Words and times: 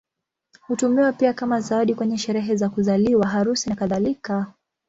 Hutumiwa 0.61 1.13
pia 1.13 1.33
kama 1.33 1.61
zawadi 1.61 1.95
kwenye 1.95 2.17
sherehe 2.17 2.55
za 2.55 2.69
kuzaliwa, 2.69 3.27
harusi, 3.27 3.69
nakadhalika. 3.69 4.53